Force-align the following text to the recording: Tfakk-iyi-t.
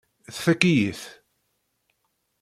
Tfakk-iyi-t. 0.35 1.01